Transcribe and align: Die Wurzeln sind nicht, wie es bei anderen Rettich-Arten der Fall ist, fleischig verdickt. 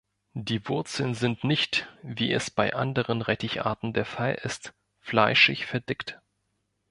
Die 0.33 0.67
Wurzeln 0.67 1.13
sind 1.13 1.43
nicht, 1.43 1.87
wie 2.01 2.31
es 2.33 2.49
bei 2.49 2.73
anderen 2.73 3.21
Rettich-Arten 3.21 3.93
der 3.93 4.05
Fall 4.05 4.33
ist, 4.33 4.73
fleischig 4.99 5.67
verdickt. 5.67 6.19